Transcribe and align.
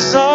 saw 0.00 0.29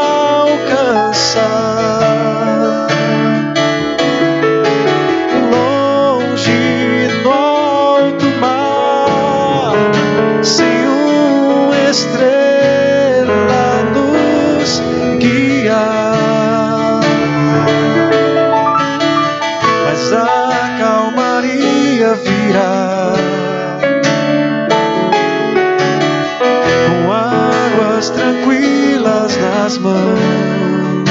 tuas 29.76 29.78
mãos. 29.80 31.10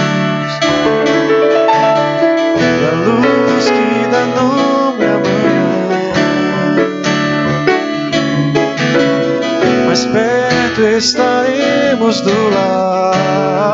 Da 2.80 2.90
luz 3.04 3.64
que 3.70 4.06
dá 4.10 4.24
nome 4.36 5.04
à 5.04 5.18
manhã. 5.18 6.12
Mais 9.86 10.04
perto 10.06 10.82
estaremos 10.82 12.20
do 12.20 12.50
lar. 12.50 13.73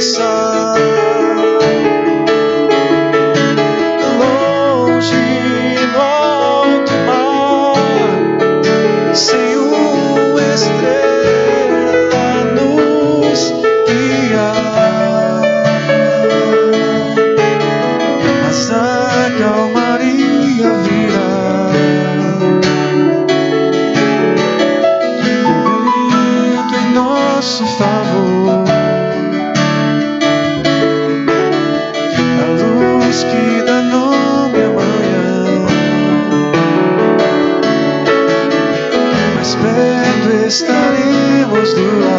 sun. 0.00 0.49
the 41.74 42.09